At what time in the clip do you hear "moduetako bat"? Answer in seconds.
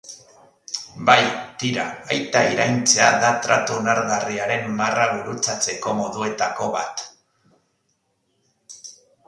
6.01-7.07